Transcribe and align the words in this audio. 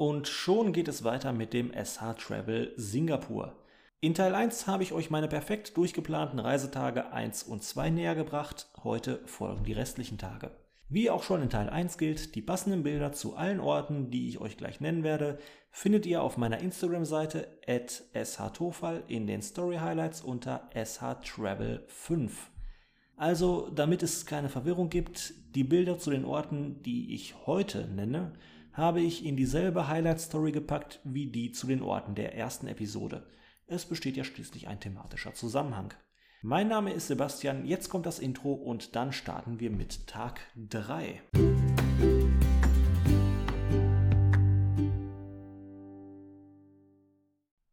Und 0.00 0.28
schon 0.28 0.72
geht 0.72 0.88
es 0.88 1.04
weiter 1.04 1.34
mit 1.34 1.52
dem 1.52 1.72
SH 1.74 2.14
Travel 2.16 2.72
Singapur. 2.74 3.52
In 4.00 4.14
Teil 4.14 4.34
1 4.34 4.66
habe 4.66 4.82
ich 4.82 4.94
euch 4.94 5.10
meine 5.10 5.28
perfekt 5.28 5.76
durchgeplanten 5.76 6.38
Reisetage 6.38 7.12
1 7.12 7.42
und 7.42 7.62
2 7.62 7.90
näher 7.90 8.14
gebracht. 8.14 8.70
Heute 8.82 9.20
folgen 9.26 9.62
die 9.64 9.74
restlichen 9.74 10.16
Tage. 10.16 10.52
Wie 10.88 11.10
auch 11.10 11.22
schon 11.22 11.42
in 11.42 11.50
Teil 11.50 11.68
1 11.68 11.98
gilt, 11.98 12.34
die 12.34 12.40
passenden 12.40 12.82
Bilder 12.82 13.12
zu 13.12 13.36
allen 13.36 13.60
Orten, 13.60 14.10
die 14.10 14.30
ich 14.30 14.40
euch 14.40 14.56
gleich 14.56 14.80
nennen 14.80 15.04
werde, 15.04 15.38
findet 15.70 16.06
ihr 16.06 16.22
auf 16.22 16.38
meiner 16.38 16.60
Instagram-Seite 16.60 17.58
at 17.66 18.02
shtofal 18.24 19.02
in 19.06 19.26
den 19.26 19.42
Story 19.42 19.76
Highlights 19.76 20.22
unter 20.22 20.70
shtravel5. 20.74 22.30
Also, 23.16 23.68
damit 23.68 24.02
es 24.02 24.24
keine 24.24 24.48
Verwirrung 24.48 24.88
gibt, 24.88 25.34
die 25.54 25.64
Bilder 25.64 25.98
zu 25.98 26.10
den 26.10 26.24
Orten, 26.24 26.82
die 26.84 27.14
ich 27.14 27.46
heute 27.46 27.86
nenne, 27.86 28.32
habe 28.72 29.00
ich 29.00 29.24
in 29.24 29.36
dieselbe 29.36 29.88
Highlight-Story 29.88 30.52
gepackt 30.52 31.00
wie 31.04 31.26
die 31.26 31.50
zu 31.50 31.66
den 31.66 31.82
Orten 31.82 32.14
der 32.14 32.34
ersten 32.34 32.66
Episode. 32.68 33.26
Es 33.66 33.84
besteht 33.84 34.16
ja 34.16 34.24
schließlich 34.24 34.68
ein 34.68 34.80
thematischer 34.80 35.34
Zusammenhang. 35.34 35.92
Mein 36.42 36.68
Name 36.68 36.92
ist 36.92 37.08
Sebastian, 37.08 37.66
jetzt 37.66 37.88
kommt 37.90 38.06
das 38.06 38.18
Intro 38.18 38.52
und 38.52 38.96
dann 38.96 39.12
starten 39.12 39.60
wir 39.60 39.70
mit 39.70 40.06
Tag 40.06 40.40
3. 40.56 41.20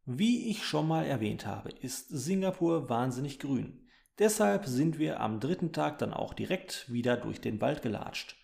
Wie 0.06 0.50
ich 0.50 0.66
schon 0.66 0.88
mal 0.88 1.06
erwähnt 1.06 1.46
habe, 1.46 1.70
ist 1.70 2.10
Singapur 2.10 2.90
wahnsinnig 2.90 3.40
grün. 3.40 3.88
Deshalb 4.20 4.66
sind 4.66 4.98
wir 4.98 5.20
am 5.20 5.40
dritten 5.40 5.72
Tag 5.74 6.00
dann 6.00 6.12
auch 6.12 6.34
direkt 6.34 6.92
wieder 6.92 7.18
durch 7.18 7.40
den 7.40 7.62
Wald 7.62 7.84
gelatscht. 7.84 8.36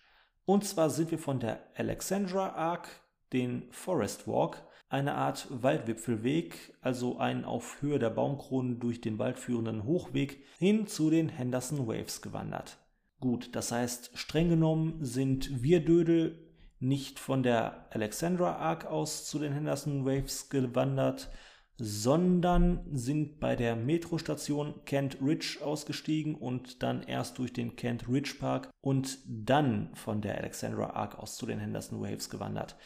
Und 0.46 0.64
zwar 0.64 0.90
sind 0.90 1.10
wir 1.10 1.18
von 1.18 1.40
der 1.40 1.60
Alexandra 1.74 2.50
Arc, 2.50 2.88
den 3.32 3.64
Forest 3.70 4.28
Walk, 4.28 4.62
eine 4.88 5.14
Art 5.14 5.48
Waldwipfelweg, 5.50 6.76
also 6.80 7.18
ein 7.18 7.44
auf 7.44 7.82
Höhe 7.82 7.98
der 7.98 8.10
Baumkronen 8.10 8.78
durch 8.78 9.00
den 9.00 9.18
Wald 9.18 9.38
führenden 9.38 9.84
Hochweg, 9.84 10.44
hin 10.58 10.86
zu 10.86 11.10
den 11.10 11.28
Henderson 11.28 11.88
Waves 11.88 12.22
gewandert. 12.22 12.78
Gut, 13.20 13.56
das 13.56 13.72
heißt, 13.72 14.12
streng 14.14 14.50
genommen 14.50 15.04
sind 15.04 15.62
wir 15.62 15.84
Dödel 15.84 16.38
nicht 16.78 17.18
von 17.18 17.42
der 17.42 17.86
Alexandra 17.90 18.56
Arc 18.56 18.84
aus 18.84 19.26
zu 19.26 19.38
den 19.38 19.52
Henderson 19.52 20.04
Waves 20.04 20.50
gewandert, 20.50 21.30
sondern 21.76 22.86
sind 22.92 23.40
bei 23.40 23.56
der 23.56 23.74
Metrostation 23.74 24.84
Kent 24.84 25.18
Ridge 25.20 25.58
ausgestiegen 25.62 26.36
und 26.36 26.82
dann 26.82 27.02
erst 27.02 27.38
durch 27.38 27.52
den 27.52 27.74
Kent 27.74 28.08
Ridge 28.08 28.36
Park 28.38 28.70
und 28.80 29.18
dann 29.26 29.90
von 29.94 30.20
der 30.20 30.38
Alexandra 30.38 30.90
Arc 30.90 31.18
aus 31.18 31.36
zu 31.36 31.46
den 31.46 31.58
Henderson 31.58 32.00
Waves 32.00 32.30
gewandert. 32.30 32.76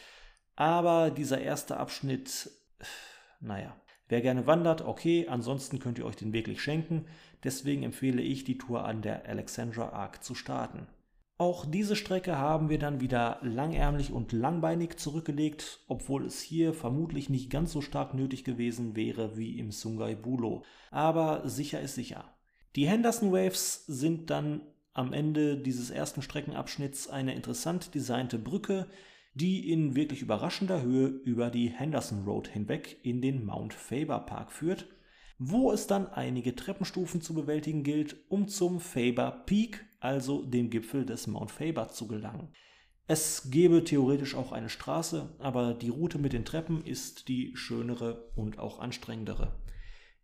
Aber 0.55 1.11
dieser 1.11 1.39
erste 1.39 1.77
Abschnitt, 1.77 2.49
naja, 3.39 3.79
wer 4.07 4.21
gerne 4.21 4.47
wandert, 4.47 4.81
okay, 4.81 5.27
ansonsten 5.29 5.79
könnt 5.79 5.99
ihr 5.99 6.05
euch 6.05 6.17
den 6.17 6.33
wirklich 6.33 6.61
schenken. 6.61 7.05
Deswegen 7.43 7.83
empfehle 7.83 8.21
ich, 8.21 8.43
die 8.43 8.57
Tour 8.57 8.83
an 8.83 9.01
der 9.01 9.25
Alexandra 9.25 9.89
Arc 9.89 10.23
zu 10.23 10.35
starten. 10.35 10.87
Auch 11.41 11.65
diese 11.65 11.95
Strecke 11.95 12.37
haben 12.37 12.67
wir 12.67 12.79
dann 12.79 12.99
wieder 12.99 13.39
langärmlich 13.41 14.11
und 14.11 14.33
langbeinig 14.33 14.97
zurückgelegt, 14.97 15.79
obwohl 15.87 16.25
es 16.25 16.41
hier 16.41 16.73
vermutlich 16.73 17.29
nicht 17.29 17.49
ganz 17.49 17.71
so 17.71 17.79
stark 17.79 18.13
nötig 18.13 18.43
gewesen 18.43 18.97
wäre 18.97 19.37
wie 19.37 19.57
im 19.57 19.71
Sungai 19.71 20.15
Bulo. 20.15 20.65
Aber 20.91 21.47
sicher 21.47 21.79
ist 21.79 21.95
sicher. 21.95 22.25
Die 22.75 22.89
Henderson 22.89 23.31
Waves 23.31 23.85
sind 23.85 24.29
dann 24.29 24.63
am 24.91 25.13
Ende 25.13 25.55
dieses 25.55 25.91
ersten 25.91 26.21
Streckenabschnitts 26.21 27.07
eine 27.07 27.33
interessant 27.33 27.95
designte 27.95 28.37
Brücke, 28.37 28.87
die 29.33 29.71
in 29.71 29.95
wirklich 29.95 30.21
überraschender 30.21 30.81
Höhe 30.81 31.07
über 31.07 31.49
die 31.49 31.69
Henderson 31.69 32.25
Road 32.25 32.49
hinweg 32.49 32.97
in 33.03 33.21
den 33.21 33.45
Mount 33.45 33.73
Faber 33.73 34.19
Park 34.19 34.51
führt, 34.51 34.87
wo 35.39 35.71
es 35.71 35.87
dann 35.87 36.07
einige 36.07 36.55
Treppenstufen 36.55 37.21
zu 37.21 37.33
bewältigen 37.33 37.83
gilt, 37.83 38.17
um 38.29 38.47
zum 38.47 38.79
Faber 38.79 39.43
Peak, 39.45 39.85
also 39.99 40.43
dem 40.43 40.69
Gipfel 40.69 41.05
des 41.05 41.27
Mount 41.27 41.51
Faber, 41.51 41.89
zu 41.89 42.07
gelangen. 42.07 42.49
Es 43.07 43.49
gäbe 43.49 43.83
theoretisch 43.83 44.35
auch 44.35 44.51
eine 44.51 44.69
Straße, 44.69 45.35
aber 45.39 45.73
die 45.73 45.89
Route 45.89 46.19
mit 46.19 46.33
den 46.33 46.45
Treppen 46.45 46.85
ist 46.85 47.27
die 47.27 47.55
schönere 47.55 48.31
und 48.35 48.59
auch 48.59 48.79
anstrengendere. 48.79 49.59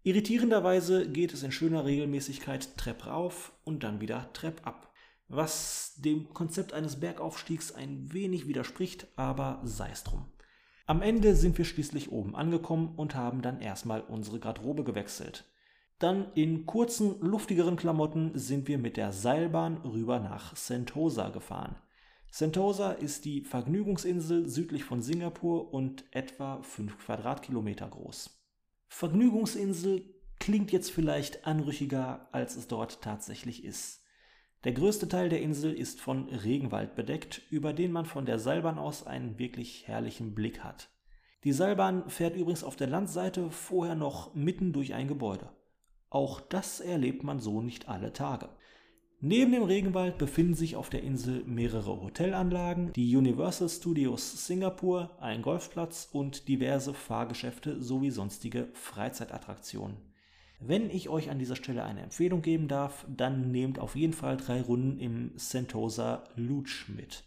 Irritierenderweise 0.04 1.10
geht 1.10 1.34
es 1.34 1.42
in 1.42 1.52
schöner 1.52 1.86
Regelmäßigkeit 1.86 2.78
Trepp 2.78 3.08
rauf 3.08 3.54
und 3.64 3.84
dann 3.84 4.02
wieder 4.02 4.32
Trepp 4.34 4.68
ab 4.68 4.86
was 5.28 5.96
dem 5.98 6.34
Konzept 6.34 6.74
eines 6.74 7.00
Bergaufstiegs 7.00 7.74
ein 7.74 8.12
wenig 8.14 8.48
widerspricht, 8.48 9.08
aber 9.16 9.62
sei 9.64 9.90
es 9.90 10.04
drum. 10.04 10.26
Am 10.88 11.02
Ende 11.02 11.36
sind 11.36 11.58
wir 11.58 11.66
schließlich 11.66 12.12
oben 12.12 12.36
angekommen 12.36 12.94
und 12.96 13.16
haben 13.16 13.42
dann 13.42 13.60
erstmal 13.60 14.02
unsere 14.02 14.40
Garderobe 14.40 14.84
gewechselt. 14.84 15.46
Dann 15.98 16.32
in 16.36 16.68
kurzen, 16.68 17.20
luftigeren 17.22 17.76
Klamotten 17.76 18.38
sind 18.38 18.68
wir 18.68 18.78
mit 18.78 18.96
der 18.96 19.12
Seilbahn 19.12 19.78
rüber 19.78 20.20
nach 20.20 20.56
Sentosa 20.56 21.30
gefahren. 21.30 21.76
Sentosa 22.30 22.92
ist 22.92 23.26
die 23.26 23.42
Vergnügungsinsel 23.42 24.48
südlich 24.48 24.84
von 24.84 25.02
Singapur 25.02 25.74
und 25.74 26.04
etwa 26.12 26.62
5 26.62 27.00
Quadratkilometer 27.00 27.88
groß. 27.88 28.38
Vergnügungsinsel 28.88 30.14
klingt 30.38 30.72
jetzt 30.72 30.92
vielleicht 30.92 31.48
anrüchiger, 31.48 32.30
als 32.32 32.56
es 32.56 32.68
dort 32.68 33.02
tatsächlich 33.02 33.64
ist. 33.64 34.05
Der 34.66 34.74
größte 34.74 35.08
Teil 35.08 35.30
der 35.30 35.44
Insel 35.44 35.74
ist 35.74 36.02
von 36.02 36.28
Regenwald 36.28 36.96
bedeckt, 36.96 37.44
über 37.52 37.72
den 37.72 37.92
man 37.92 38.08
von 38.08 38.26
der 38.26 38.40
Seilbahn 38.40 38.80
aus 38.80 39.06
einen 39.06 39.38
wirklich 39.38 39.88
herrlichen 39.88 40.34
Blick 40.34 40.64
hat. 40.64 40.90
Die 41.44 41.52
Seilbahn 41.52 42.10
fährt 42.10 42.36
übrigens 42.36 42.64
auf 42.64 42.76
der 42.76 42.88
Landseite 42.88 43.52
vorher 43.52 43.94
noch 43.94 44.34
mitten 44.34 44.74
durch 44.74 44.96
ein 44.96 45.08
Gebäude. 45.08 45.52
Auch 46.10 46.42
das 46.42 46.80
erlebt 46.80 47.24
man 47.24 47.40
so 47.40 47.62
nicht 47.62 47.88
alle 47.88 48.12
Tage. 48.12 48.50
Neben 49.22 49.52
dem 49.52 49.62
Regenwald 49.62 50.18
befinden 50.18 50.56
sich 50.56 50.76
auf 50.76 50.90
der 50.90 51.04
Insel 51.04 51.44
mehrere 51.46 52.02
Hotelanlagen, 52.02 52.92
die 52.94 53.16
Universal 53.16 53.70
Studios 53.70 54.48
Singapur, 54.48 55.16
ein 55.22 55.44
Golfplatz 55.44 56.10
und 56.12 56.48
diverse 56.48 56.96
Fahrgeschäfte 56.96 57.84
sowie 57.84 58.10
sonstige 58.10 58.70
Freizeitattraktionen. 58.74 60.15
Wenn 60.60 60.90
ich 60.90 61.10
euch 61.10 61.30
an 61.30 61.40
dieser 61.40 61.56
Stelle 61.56 61.84
eine 61.84 62.02
Empfehlung 62.02 62.42
geben 62.42 62.68
darf, 62.68 63.06
dann 63.10 63.52
nehmt 63.52 63.78
auf 63.80 63.96
jeden 63.96 64.14
Fall 64.14 64.38
drei 64.38 64.62
Runden 64.62 65.00
im 65.00 65.32
Sentosa 65.36 66.24
Luge 66.36 66.72
mit. 66.88 67.24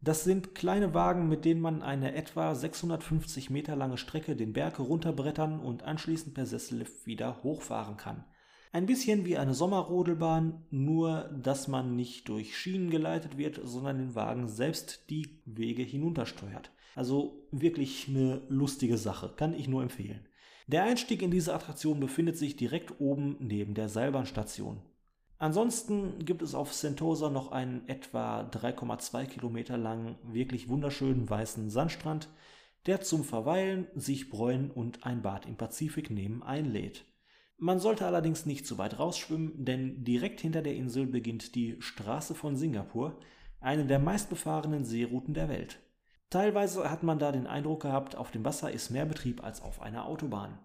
Das 0.00 0.22
sind 0.22 0.54
kleine 0.54 0.94
Wagen, 0.94 1.28
mit 1.28 1.44
denen 1.44 1.60
man 1.60 1.82
eine 1.82 2.14
etwa 2.14 2.54
650 2.54 3.50
Meter 3.50 3.74
lange 3.74 3.98
Strecke 3.98 4.36
den 4.36 4.52
Berg 4.52 4.78
runterbrettern 4.78 5.58
und 5.58 5.82
anschließend 5.82 6.34
per 6.34 6.46
Sessellift 6.46 7.06
wieder 7.06 7.42
hochfahren 7.42 7.96
kann. 7.96 8.24
Ein 8.70 8.86
bisschen 8.86 9.24
wie 9.24 9.38
eine 9.38 9.54
Sommerrodelbahn, 9.54 10.66
nur 10.70 11.30
dass 11.42 11.66
man 11.66 11.96
nicht 11.96 12.28
durch 12.28 12.56
Schienen 12.56 12.90
geleitet 12.90 13.38
wird, 13.38 13.60
sondern 13.64 13.98
den 13.98 14.14
Wagen 14.14 14.46
selbst 14.46 15.10
die 15.10 15.40
Wege 15.46 15.82
hinuntersteuert. 15.82 16.70
Also 16.94 17.48
wirklich 17.50 18.06
eine 18.08 18.42
lustige 18.48 18.98
Sache, 18.98 19.32
kann 19.36 19.54
ich 19.54 19.68
nur 19.68 19.82
empfehlen. 19.82 20.28
Der 20.68 20.84
Einstieg 20.84 21.22
in 21.22 21.30
diese 21.30 21.54
Attraktion 21.54 21.98
befindet 21.98 22.36
sich 22.36 22.54
direkt 22.54 23.00
oben 23.00 23.36
neben 23.40 23.72
der 23.72 23.88
Seilbahnstation. 23.88 24.82
Ansonsten 25.38 26.26
gibt 26.26 26.42
es 26.42 26.54
auf 26.54 26.74
Sentosa 26.74 27.30
noch 27.30 27.52
einen 27.52 27.88
etwa 27.88 28.42
3,2 28.42 29.24
Kilometer 29.24 29.78
langen, 29.78 30.16
wirklich 30.24 30.68
wunderschönen 30.68 31.30
weißen 31.30 31.70
Sandstrand, 31.70 32.28
der 32.84 33.00
zum 33.00 33.24
Verweilen, 33.24 33.86
sich 33.94 34.28
bräunen 34.28 34.70
und 34.70 35.06
ein 35.06 35.22
Bad 35.22 35.46
im 35.46 35.56
Pazifik 35.56 36.10
nehmen 36.10 36.42
einlädt. 36.42 37.06
Man 37.56 37.80
sollte 37.80 38.04
allerdings 38.04 38.44
nicht 38.44 38.66
zu 38.66 38.76
weit 38.76 38.98
rausschwimmen, 38.98 39.64
denn 39.64 40.04
direkt 40.04 40.42
hinter 40.42 40.60
der 40.60 40.74
Insel 40.74 41.06
beginnt 41.06 41.54
die 41.54 41.76
Straße 41.80 42.34
von 42.34 42.56
Singapur, 42.56 43.18
eine 43.58 43.86
der 43.86 44.00
meistbefahrenen 44.00 44.84
Seerouten 44.84 45.32
der 45.32 45.48
Welt. 45.48 45.80
Teilweise 46.30 46.90
hat 46.90 47.02
man 47.02 47.18
da 47.18 47.32
den 47.32 47.46
Eindruck 47.46 47.80
gehabt, 47.80 48.16
auf 48.16 48.30
dem 48.30 48.44
Wasser 48.44 48.70
ist 48.70 48.90
mehr 48.90 49.06
Betrieb 49.06 49.42
als 49.42 49.62
auf 49.62 49.80
einer 49.80 50.04
Autobahn. 50.04 50.58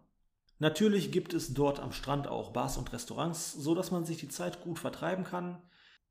Natürlich 0.63 1.11
gibt 1.11 1.33
es 1.33 1.53
dort 1.53 1.81
am 1.81 1.91
Strand 1.91 2.29
auch 2.29 2.51
Bars 2.51 2.77
und 2.77 2.93
Restaurants, 2.93 3.51
so 3.51 3.75
dass 3.75 3.91
man 3.91 4.05
sich 4.05 4.15
die 4.15 4.29
Zeit 4.29 4.61
gut 4.61 4.79
vertreiben 4.79 5.25
kann. 5.25 5.61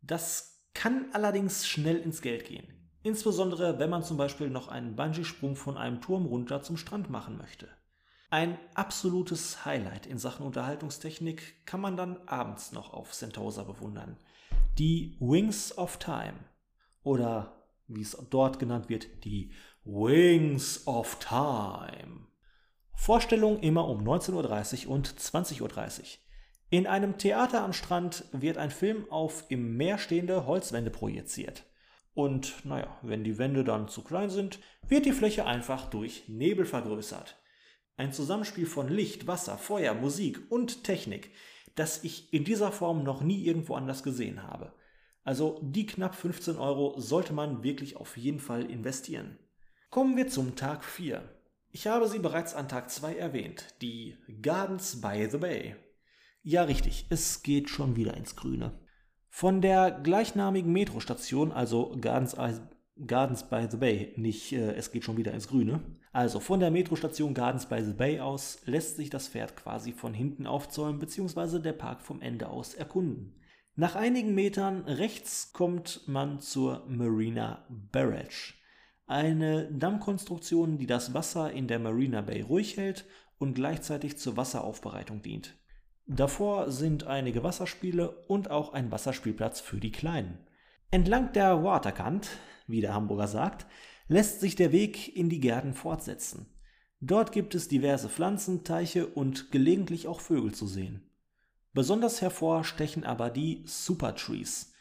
Das 0.03 0.63
kann 0.75 1.07
allerdings 1.15 1.67
schnell 1.67 1.97
ins 1.97 2.21
Geld 2.21 2.45
gehen. 2.45 2.67
Insbesondere 3.03 3.79
wenn 3.79 3.89
man 3.89 4.03
zum 4.03 4.19
Beispiel 4.19 4.51
noch 4.51 4.69
einen 4.69 4.95
Bungee-Sprung 4.95 5.57
von 5.57 5.79
einem 5.79 6.03
Turm 6.03 6.27
runter 6.27 6.61
zum 6.61 6.77
Strand 6.77 7.09
machen 7.09 7.39
möchte. 7.39 7.67
Ein 8.29 8.59
absolutes 8.75 9.65
Highlight 9.65 10.05
in 10.05 10.19
Sachen 10.19 10.45
Unterhaltungstechnik 10.45 11.65
kann 11.65 11.81
man 11.81 11.97
dann 11.97 12.19
abends 12.29 12.73
noch 12.73 12.93
auf 12.93 13.15
Sentosa 13.15 13.63
bewundern. 13.63 14.19
Die 14.77 15.17
Wings 15.19 15.79
of 15.79 15.97
Time 15.97 16.35
oder 17.03 17.65
wie 17.89 18.03
es 18.03 18.19
dort 18.29 18.59
genannt 18.59 18.91
wird, 18.91 19.25
die 19.25 19.51
Wings 19.87 20.87
of 20.87 21.19
Time. 21.21 22.32
Vorstellung 22.95 23.61
immer 23.61 23.89
um 23.89 24.07
19.30 24.07 24.87
Uhr 24.87 24.93
und 24.93 25.09
20.30 25.09 25.61
Uhr. 25.63 26.07
In 26.71 26.87
einem 26.87 27.19
Theater 27.19 27.63
am 27.63 27.73
Strand 27.73 28.25
wird 28.33 28.57
ein 28.57 28.71
Film 28.71 29.11
auf 29.11 29.45
im 29.49 29.77
Meer 29.77 29.99
stehende 29.99 30.47
Holzwände 30.47 30.91
projiziert. 30.91 31.65
Und 32.15 32.65
naja, 32.65 32.97
wenn 33.03 33.25
die 33.25 33.39
Wände 33.39 33.65
dann 33.65 33.89
zu 33.89 34.03
klein 34.03 34.31
sind, 34.31 34.59
wird 34.87 35.07
die 35.07 35.13
Fläche 35.13 35.47
einfach 35.47 35.91
durch 35.91 36.29
Nebel 36.29 36.65
vergrößert. 36.65 37.37
Ein 37.97 38.13
Zusammenspiel 38.13 38.67
von 38.67 38.89
Licht, 38.89 39.27
Wasser, 39.27 39.59
Feuer, 39.59 39.95
Musik 39.95 40.41
und 40.51 40.85
Technik, 40.85 41.31
das 41.75 42.05
ich 42.05 42.33
in 42.33 42.45
dieser 42.45 42.73
Form 42.73 43.03
noch 43.03 43.23
nie 43.23 43.45
irgendwo 43.45 43.75
anders 43.75 44.03
gesehen 44.03 44.43
habe. 44.43 44.73
Also 45.25 45.61
die 45.63 45.87
knapp 45.87 46.15
15 46.15 46.57
Euro 46.57 46.99
sollte 46.99 47.33
man 47.33 47.63
wirklich 47.63 47.97
auf 47.97 48.17
jeden 48.17 48.41
Fall 48.41 48.65
investieren. 48.71 49.39
Kommen 49.91 50.17
wir 50.17 50.29
zum 50.29 50.57
Tag 50.57 50.85
4. 50.85 51.23
Ich 51.75 51.87
habe 51.87 52.07
sie 52.07 52.19
bereits 52.19 52.55
an 52.55 52.69
Tag 52.69 52.91
2 52.91 53.17
erwähnt, 53.17 53.65
die 53.81 54.19
Gardens 54.43 55.01
by 55.01 55.27
the 55.31 55.39
Bay. 55.39 55.75
Ja, 56.43 56.65
richtig, 56.65 57.07
es 57.09 57.43
geht 57.43 57.71
schon 57.71 57.97
wieder 57.97 58.15
ins 58.15 58.37
Grüne. 58.37 58.79
Von 59.31 59.63
der 59.63 59.91
gleichnamigen 59.91 60.71
Metrostation, 60.71 61.51
also 61.51 61.97
Gardens, 61.99 62.37
Gardens 63.07 63.49
by 63.49 63.69
the 63.71 63.79
Bay, 63.79 64.13
nicht 64.17 64.53
äh, 64.53 64.75
es 64.75 64.93
geht 64.93 65.05
schon 65.05 65.17
wieder 65.17 65.33
ins 65.33 65.49
Grüne. 65.49 65.81
Also 66.13 66.41
von 66.41 66.61
der 66.61 66.71
Metrostation 66.71 67.33
Gardens 67.33 67.65
by 67.65 67.83
the 67.83 67.95
Bay 67.95 68.21
aus 68.21 68.61
lässt 68.67 68.97
sich 68.97 69.09
das 69.09 69.29
Pferd 69.29 69.57
quasi 69.57 69.93
von 69.93 70.13
hinten 70.13 70.47
aufzäumen 70.47 70.99
bzw. 70.99 71.59
der 71.59 71.73
Park 71.73 72.03
vom 72.03 72.21
Ende 72.21 72.51
aus 72.51 72.75
erkunden. 72.75 73.41
Nach 73.77 73.95
einigen 73.95 74.35
Metern 74.35 74.83
rechts 74.83 75.55
kommt 75.55 76.07
man 76.07 76.39
zur 76.39 76.85
Marina 76.87 77.65
Barrage. 77.71 78.53
Eine 79.07 79.71
Dammkonstruktion, 79.73 80.79
die 80.79 80.87
das 80.87 81.13
Wasser 81.13 81.53
in 81.53 81.69
der 81.69 81.79
Marina 81.79 82.21
Bay 82.21 82.43
ruhig 82.43 82.77
hält 82.77 83.05
und 83.39 83.55
gleichzeitig 83.55 84.19
zur 84.19 84.37
Wasseraufbereitung 84.37 85.23
dient. 85.23 85.55
Davor 86.07 86.71
sind 86.71 87.05
einige 87.05 87.43
Wasserspiele 87.43 88.11
und 88.29 88.51
auch 88.51 88.73
ein 88.73 88.91
Wasserspielplatz 88.91 89.61
für 89.61 89.81
die 89.81 89.93
Kleinen. 89.93 90.39
Entlang 90.91 91.33
der 91.33 91.65
Waterkant, 91.65 92.29
wie 92.67 92.81
der 92.81 92.95
Hamburger 92.95 93.29
sagt, 93.29 93.67
lässt 94.09 94.41
sich 94.41 94.57
der 94.57 94.73
Weg 94.73 95.17
in 95.17 95.29
die 95.29 95.41
Gärten 95.41 95.75
fortsetzen. 95.75 96.47
Dort 97.01 97.33
gibt 97.33 97.55
es 97.55 97.69
diverse 97.69 98.09
Pflanzen, 98.09 98.63
Teiche 98.63 99.07
und 99.07 99.51
gelegentlich 99.51 100.07
auch 100.07 100.21
Vögel 100.21 100.55
zu 100.55 100.67
sehen. 100.67 101.11
Besonders 101.73 102.21
hervor 102.21 102.65
stechen 102.65 103.05
aber 103.05 103.31
die 103.31 103.63
Super 103.67 104.15
Trees, 104.15 104.72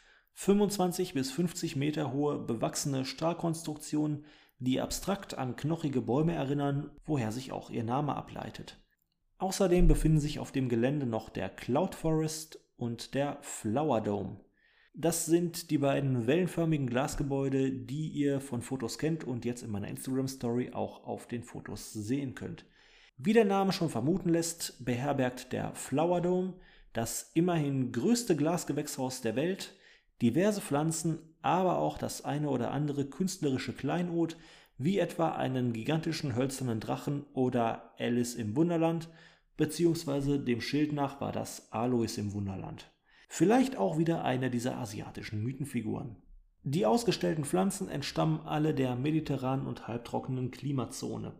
25 0.42 1.14
bis 1.14 1.30
50 1.30 1.76
Meter 1.76 2.12
hohe 2.12 2.36
bewachsene 2.36 3.04
Stahlkonstruktionen, 3.04 4.24
die 4.58 4.80
abstrakt 4.80 5.38
an 5.38 5.54
knochige 5.54 6.00
Bäume 6.00 6.34
erinnern, 6.34 6.90
woher 7.04 7.30
sich 7.30 7.52
auch 7.52 7.70
ihr 7.70 7.84
Name 7.84 8.16
ableitet. 8.16 8.76
Außerdem 9.38 9.86
befinden 9.86 10.18
sich 10.18 10.40
auf 10.40 10.50
dem 10.50 10.68
Gelände 10.68 11.06
noch 11.06 11.28
der 11.28 11.48
Cloud 11.48 11.94
Forest 11.94 12.58
und 12.76 13.14
der 13.14 13.38
Flower 13.42 14.00
Dome. 14.00 14.40
Das 14.94 15.26
sind 15.26 15.70
die 15.70 15.78
beiden 15.78 16.26
wellenförmigen 16.26 16.88
Glasgebäude, 16.88 17.70
die 17.70 18.08
ihr 18.08 18.40
von 18.40 18.62
Fotos 18.62 18.98
kennt 18.98 19.22
und 19.22 19.44
jetzt 19.44 19.62
in 19.62 19.70
meiner 19.70 19.86
Instagram 19.86 20.26
Story 20.26 20.72
auch 20.72 21.04
auf 21.04 21.28
den 21.28 21.44
Fotos 21.44 21.92
sehen 21.92 22.34
könnt. 22.34 22.66
Wie 23.16 23.32
der 23.32 23.44
Name 23.44 23.70
schon 23.70 23.90
vermuten 23.90 24.30
lässt, 24.30 24.84
beherbergt 24.84 25.52
der 25.52 25.72
Flower 25.76 26.20
Dome 26.20 26.54
das 26.94 27.30
immerhin 27.34 27.92
größte 27.92 28.34
Glasgewächshaus 28.34 29.20
der 29.20 29.36
Welt, 29.36 29.76
diverse 30.22 30.60
Pflanzen, 30.60 31.18
aber 31.42 31.78
auch 31.78 31.98
das 31.98 32.24
eine 32.24 32.48
oder 32.48 32.70
andere 32.70 33.04
künstlerische 33.04 33.72
Kleinod, 33.72 34.36
wie 34.78 34.98
etwa 34.98 35.32
einen 35.32 35.72
gigantischen 35.72 36.34
hölzernen 36.34 36.80
Drachen 36.80 37.24
oder 37.34 37.92
Alice 37.98 38.34
im 38.34 38.56
Wunderland, 38.56 39.08
beziehungsweise 39.56 40.40
dem 40.40 40.60
Schild 40.60 40.92
nach 40.92 41.20
war 41.20 41.32
das 41.32 41.70
Alois 41.72 42.16
im 42.16 42.32
Wunderland. 42.32 42.90
Vielleicht 43.28 43.76
auch 43.76 43.98
wieder 43.98 44.24
eine 44.24 44.50
dieser 44.50 44.78
asiatischen 44.78 45.42
Mythenfiguren. 45.42 46.16
Die 46.64 46.86
ausgestellten 46.86 47.44
Pflanzen 47.44 47.88
entstammen 47.88 48.40
alle 48.46 48.72
der 48.74 48.94
mediterranen 48.94 49.66
und 49.66 49.88
halbtrockenen 49.88 50.50
Klimazone. 50.50 51.34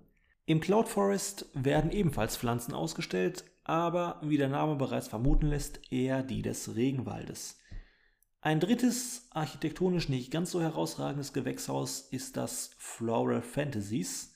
Im 0.45 0.61
Cloud 0.61 0.89
Forest 0.89 1.47
werden 1.55 1.93
ebenfalls 1.93 2.37
Pflanzen 2.37 2.75
ausgestellt, 2.75 3.45
aber 3.63 4.21
wie 4.25 4.37
der 4.37 4.49
Name 4.49 4.75
bereits 4.75 5.07
vermuten 5.07 5.47
lässt, 5.47 5.93
eher 5.93 6.25
die 6.25 6.43
des 6.43 6.75
Regenwaldes. 6.75 7.62
Ein 8.45 8.59
drittes, 8.59 9.29
architektonisch 9.31 10.09
nicht 10.09 10.33
ganz 10.33 10.51
so 10.51 10.61
herausragendes 10.61 11.33
Gewächshaus 11.33 12.01
ist 12.11 12.37
das 12.37 12.73
Floral 12.77 13.41
Fantasies. 13.41 14.35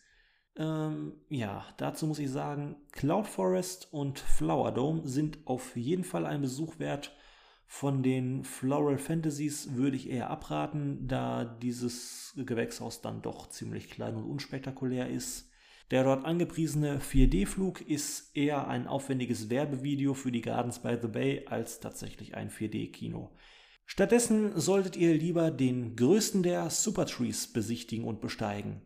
Ähm, 0.55 1.15
ja, 1.29 1.67
dazu 1.77 2.07
muss 2.07 2.21
ich 2.21 2.31
sagen, 2.31 2.77
Cloud 2.93 3.27
Forest 3.27 3.93
und 3.93 4.21
Flower 4.21 4.71
Dome 4.71 5.09
sind 5.09 5.45
auf 5.45 5.77
jeden 5.77 6.05
Fall 6.05 6.25
ein 6.25 6.41
Besuch 6.41 6.79
wert. 6.79 7.17
Von 7.67 8.05
den 8.05 8.45
Floral 8.45 8.99
Fantasies 8.99 9.75
würde 9.75 9.97
ich 9.97 10.09
eher 10.09 10.31
abraten, 10.31 11.09
da 11.09 11.45
dieses 11.45 12.33
Gewächshaus 12.37 13.01
dann 13.01 13.23
doch 13.23 13.49
ziemlich 13.49 13.91
klein 13.91 14.15
und 14.15 14.31
unspektakulär 14.31 15.11
ist. 15.11 15.51
Der 15.91 16.05
dort 16.05 16.25
angepriesene 16.25 17.01
4D-Flug 17.01 17.81
ist 17.81 18.37
eher 18.37 18.69
ein 18.69 18.87
aufwendiges 18.87 19.51
Werbevideo 19.51 20.15
für 20.15 20.31
die 20.31 20.43
Gardens 20.43 20.79
by 20.79 20.97
the 21.03 21.09
Bay 21.09 21.45
als 21.47 21.81
tatsächlich 21.81 22.37
ein 22.37 22.51
4D-Kino. 22.51 23.33
Stattdessen 23.87 24.59
solltet 24.61 24.97
ihr 24.97 25.15
lieber 25.15 25.51
den 25.51 25.97
größten 25.97 26.43
der 26.43 26.69
Supertrees 26.71 27.53
besichtigen 27.53 28.05
und 28.05 28.21
besteigen. 28.21 28.83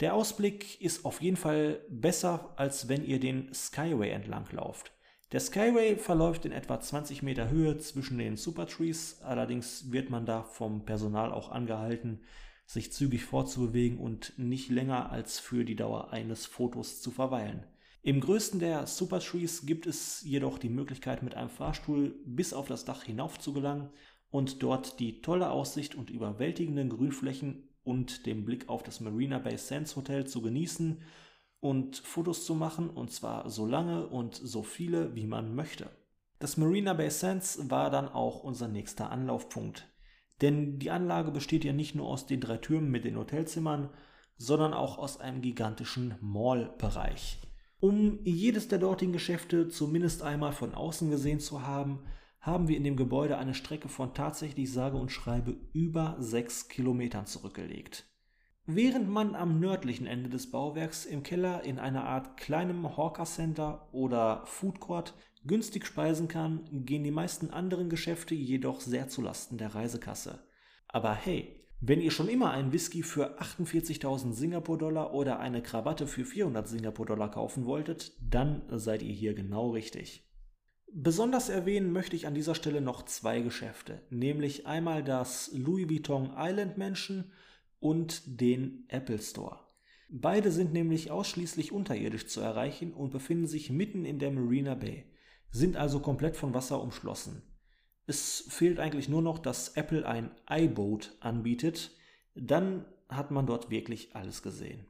Der 0.00 0.14
Ausblick 0.14 0.80
ist 0.80 1.04
auf 1.04 1.22
jeden 1.22 1.36
Fall 1.36 1.80
besser, 1.88 2.52
als 2.56 2.88
wenn 2.88 3.04
ihr 3.04 3.20
den 3.20 3.54
Skyway 3.54 4.10
entlang 4.10 4.46
lauft. 4.50 4.92
Der 5.30 5.40
Skyway 5.40 5.96
verläuft 5.96 6.44
in 6.44 6.52
etwa 6.52 6.80
20 6.80 7.22
Meter 7.22 7.48
Höhe 7.48 7.78
zwischen 7.78 8.18
den 8.18 8.36
Supertrees, 8.36 9.22
allerdings 9.22 9.92
wird 9.92 10.10
man 10.10 10.26
da 10.26 10.42
vom 10.42 10.84
Personal 10.84 11.32
auch 11.32 11.50
angehalten, 11.50 12.20
sich 12.66 12.92
zügig 12.92 13.24
fortzubewegen 13.24 13.98
und 13.98 14.34
nicht 14.36 14.68
länger 14.68 15.10
als 15.10 15.38
für 15.38 15.64
die 15.64 15.76
Dauer 15.76 16.12
eines 16.12 16.44
Fotos 16.44 17.00
zu 17.00 17.10
verweilen. 17.10 17.64
Im 18.02 18.20
größten 18.20 18.60
der 18.60 18.86
Supertrees 18.86 19.64
gibt 19.64 19.86
es 19.86 20.22
jedoch 20.22 20.58
die 20.58 20.68
Möglichkeit, 20.68 21.22
mit 21.22 21.34
einem 21.34 21.48
Fahrstuhl 21.48 22.14
bis 22.26 22.52
auf 22.52 22.66
das 22.66 22.84
Dach 22.84 23.04
hinauf 23.04 23.38
zu 23.38 23.54
gelangen 23.54 23.90
und 24.34 24.64
dort 24.64 24.98
die 24.98 25.22
tolle 25.22 25.48
Aussicht 25.48 25.94
und 25.94 26.10
überwältigenden 26.10 26.88
Grünflächen 26.88 27.68
und 27.84 28.26
den 28.26 28.44
Blick 28.44 28.68
auf 28.68 28.82
das 28.82 28.98
Marina 28.98 29.38
Bay 29.38 29.56
Sands 29.56 29.94
Hotel 29.94 30.26
zu 30.26 30.42
genießen 30.42 31.00
und 31.60 31.98
Fotos 31.98 32.44
zu 32.44 32.56
machen, 32.56 32.90
und 32.90 33.12
zwar 33.12 33.48
so 33.48 33.64
lange 33.64 34.08
und 34.08 34.34
so 34.34 34.64
viele, 34.64 35.14
wie 35.14 35.28
man 35.28 35.54
möchte. 35.54 35.88
Das 36.40 36.56
Marina 36.56 36.94
Bay 36.94 37.10
Sands 37.10 37.70
war 37.70 37.90
dann 37.90 38.08
auch 38.08 38.42
unser 38.42 38.66
nächster 38.66 39.08
Anlaufpunkt. 39.12 39.86
Denn 40.40 40.80
die 40.80 40.90
Anlage 40.90 41.30
besteht 41.30 41.64
ja 41.64 41.72
nicht 41.72 41.94
nur 41.94 42.08
aus 42.08 42.26
den 42.26 42.40
drei 42.40 42.56
Türmen 42.56 42.90
mit 42.90 43.04
den 43.04 43.16
Hotelzimmern, 43.16 43.90
sondern 44.36 44.72
auch 44.72 44.98
aus 44.98 45.20
einem 45.20 45.42
gigantischen 45.42 46.16
Mall-Bereich. 46.20 47.38
Um 47.78 48.18
jedes 48.24 48.66
der 48.66 48.80
dortigen 48.80 49.12
Geschäfte 49.12 49.68
zumindest 49.68 50.24
einmal 50.24 50.52
von 50.52 50.74
außen 50.74 51.08
gesehen 51.08 51.38
zu 51.38 51.62
haben, 51.62 52.00
haben 52.44 52.68
wir 52.68 52.76
in 52.76 52.84
dem 52.84 52.96
Gebäude 52.96 53.38
eine 53.38 53.54
Strecke 53.54 53.88
von 53.88 54.12
tatsächlich 54.12 54.70
sage 54.70 54.98
und 54.98 55.10
schreibe 55.10 55.56
über 55.72 56.16
sechs 56.18 56.68
Kilometern 56.68 57.24
zurückgelegt. 57.24 58.04
Während 58.66 59.08
man 59.08 59.34
am 59.34 59.60
nördlichen 59.60 60.06
Ende 60.06 60.28
des 60.28 60.50
Bauwerks 60.50 61.06
im 61.06 61.22
Keller 61.22 61.64
in 61.64 61.78
einer 61.78 62.04
Art 62.04 62.36
kleinem 62.36 62.96
Hawker 62.96 63.24
Center 63.24 63.88
oder 63.92 64.42
Food 64.44 64.78
Court 64.80 65.14
günstig 65.46 65.86
speisen 65.86 66.28
kann, 66.28 66.68
gehen 66.84 67.02
die 67.02 67.10
meisten 67.10 67.50
anderen 67.50 67.88
Geschäfte 67.88 68.34
jedoch 68.34 68.80
sehr 68.80 69.08
zulasten 69.08 69.56
der 69.56 69.74
Reisekasse. 69.74 70.46
Aber 70.88 71.14
hey, 71.14 71.66
wenn 71.80 72.00
ihr 72.00 72.10
schon 72.10 72.28
immer 72.28 72.50
einen 72.50 72.72
Whisky 72.72 73.02
für 73.02 73.40
48.000 73.40 74.32
Singapur-Dollar 74.32 75.12
oder 75.12 75.38
eine 75.38 75.62
Krawatte 75.62 76.06
für 76.06 76.24
400 76.24 76.68
Singapur-Dollar 76.68 77.30
kaufen 77.30 77.64
wolltet, 77.64 78.12
dann 78.22 78.62
seid 78.70 79.02
ihr 79.02 79.12
hier 79.12 79.34
genau 79.34 79.70
richtig. 79.70 80.26
Besonders 80.96 81.48
erwähnen 81.48 81.92
möchte 81.92 82.14
ich 82.14 82.28
an 82.28 82.34
dieser 82.34 82.54
Stelle 82.54 82.80
noch 82.80 83.04
zwei 83.04 83.40
Geschäfte, 83.40 84.00
nämlich 84.10 84.68
einmal 84.68 85.02
das 85.02 85.50
Louis 85.52 85.88
Vuitton 85.90 86.30
Island 86.36 86.78
Mansion 86.78 87.32
und 87.80 88.22
den 88.40 88.84
Apple 88.86 89.18
Store. 89.18 89.58
Beide 90.08 90.52
sind 90.52 90.72
nämlich 90.72 91.10
ausschließlich 91.10 91.72
unterirdisch 91.72 92.28
zu 92.28 92.40
erreichen 92.40 92.92
und 92.94 93.10
befinden 93.10 93.48
sich 93.48 93.70
mitten 93.70 94.04
in 94.04 94.20
der 94.20 94.30
Marina 94.30 94.76
Bay 94.76 95.04
sind 95.50 95.76
also 95.76 96.00
komplett 96.00 96.36
von 96.36 96.52
Wasser 96.52 96.80
umschlossen. 96.80 97.42
Es 98.06 98.44
fehlt 98.48 98.80
eigentlich 98.80 99.08
nur 99.08 99.22
noch, 99.22 99.38
dass 99.38 99.70
Apple 99.70 100.06
ein 100.06 100.30
iBoat 100.50 101.16
anbietet, 101.20 101.90
dann 102.34 102.84
hat 103.08 103.30
man 103.30 103.46
dort 103.46 103.70
wirklich 103.70 104.14
alles 104.14 104.42
gesehen. 104.42 104.86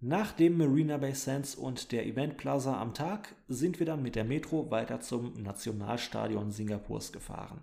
Nach 0.00 0.32
dem 0.32 0.58
Marina 0.58 0.98
Bay 0.98 1.14
Sands 1.14 1.54
und 1.54 1.90
der 1.90 2.06
Event 2.06 2.36
Plaza 2.36 2.78
am 2.78 2.92
Tag 2.92 3.34
sind 3.48 3.78
wir 3.78 3.86
dann 3.86 4.02
mit 4.02 4.14
der 4.14 4.24
Metro 4.24 4.70
weiter 4.70 5.00
zum 5.00 5.32
Nationalstadion 5.42 6.50
Singapurs 6.50 7.12
gefahren. 7.12 7.62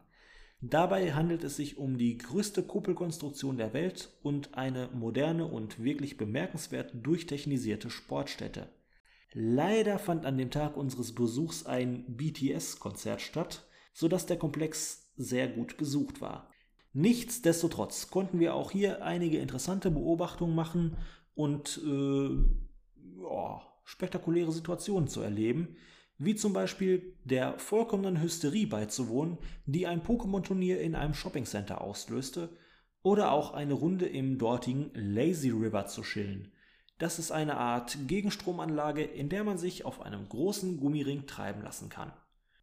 Dabei 0.60 1.13
handelt 1.13 1.44
es 1.44 1.58
sich 1.58 1.78
um 1.78 1.98
die 1.98 2.18
größte 2.18 2.63
Kuppelkonstruktion 2.63 3.58
der 3.58 3.74
Welt 3.74 4.10
und 4.24 4.56
eine 4.58 4.90
moderne 4.94 5.46
und 5.46 5.84
wirklich 5.84 6.18
bemerkenswert 6.18 6.94
durchtechnisierte 7.04 7.92
Sportstätte. 7.92 8.70
Leider 9.34 10.00
fand 10.00 10.25
an 10.25 10.38
dem 10.38 10.50
Tag 10.50 10.75
unseres 10.75 11.13
Besuchs 11.13 11.68
ein 11.68 12.06
BTS-Konzert 12.08 13.22
statt, 13.22 13.68
sodass 13.94 14.25
der 14.25 14.38
Komplex 14.38 15.12
sehr 15.18 15.48
gut 15.48 15.78
besucht 15.78 16.20
war. 16.20 16.50
Nichtsdestotrotz 16.94 18.10
konnten 18.10 18.40
wir 18.40 18.56
auch 18.56 18.72
hier 18.72 19.04
einige 19.04 19.38
interessante 19.38 19.92
Beobachtungen 19.92 20.56
machen 20.56 20.98
und 21.36 21.82
äh, 21.86 22.30
ja, 23.22 23.62
spektakuläre 23.84 24.52
Situationen 24.52 25.08
zu 25.08 25.22
erleben, 25.22 25.75
wie 26.18 26.36
zum 26.36 26.54
Beispiel 26.54 27.18
der 27.24 27.58
vollkommenen 27.60 28.22
Hysterie 28.22 28.68
beizuwohnen, 28.68 29.38
die 29.66 29.88
ein 29.88 30.04
Pokémon-Turnier 30.04 30.80
in 30.80 30.96
einem 30.96 31.13
Shoppingcenter 31.13 31.82
auslöste, 31.82 32.50
oder 33.02 33.32
auch 33.32 33.54
eine 33.54 33.74
Runde 33.74 34.06
im 34.06 34.38
dortigen 34.38 34.92
Lazy 34.94 35.50
River 35.50 35.88
zu 35.88 36.04
chillen. 36.04 36.54
Das 36.98 37.20
ist 37.20 37.32
eine 37.32 37.58
Art 37.58 37.98
Gegenstromanlage, 38.08 39.04
in 39.04 39.28
der 39.28 39.44
man 39.44 39.58
sich 39.58 39.84
auf 39.84 40.02
einem 40.02 40.30
großen 40.30 40.80
Gummiring 40.80 41.28
treiben 41.28 41.62
lassen 41.62 41.90
kann. 41.90 42.13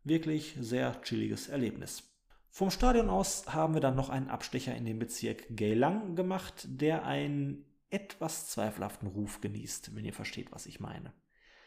Wirklich 0.02 0.56
sehr 0.58 1.02
chilliges 1.02 1.48
Erlebnis. 1.48 2.04
Vom 2.48 2.70
Stadion 2.70 3.10
aus 3.10 3.52
haben 3.52 3.74
wir 3.74 3.80
dann 3.80 3.96
noch 3.96 4.08
einen 4.08 4.30
Abstecher 4.30 4.74
in 4.74 4.86
den 4.86 4.98
Bezirk 4.98 5.44
Geylang 5.50 6.16
gemacht, 6.16 6.66
der 6.68 7.04
einen 7.04 7.66
etwas 7.90 8.48
zweifelhaften 8.48 9.08
Ruf 9.08 9.40
genießt, 9.40 9.94
wenn 9.94 10.04
ihr 10.04 10.12
versteht, 10.12 10.52
was 10.52 10.66
ich 10.66 10.80
meine. 10.80 11.12